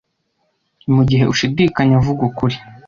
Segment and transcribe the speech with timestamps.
[0.95, 2.55] Mugihe ushidikanya vuga ukuri